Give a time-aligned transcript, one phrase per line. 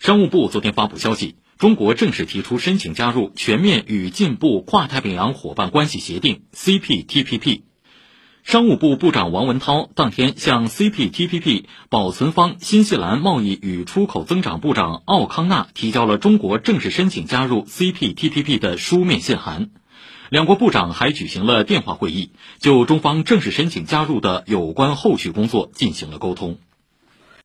[0.00, 7.60] 商务部昨天发布消息中国正式提出申请加入全面与进步跨太平洋伙伴关系协定 cptpp
[8.42, 19.68] 商务部部长王文涛当天向 cptpp 保存方新西兰贸易与出口增长部长奥康纳提交了中国正式申请加入 cptpp 的书面信函。
[20.30, 26.56] 两国部长还举行了电话会议就中方正式申请加入的有关后续工作进行了沟通。